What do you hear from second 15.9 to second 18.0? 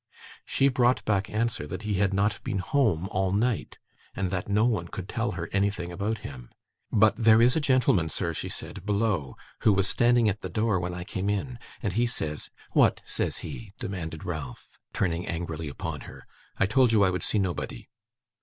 her. 'I told you I would see nobody.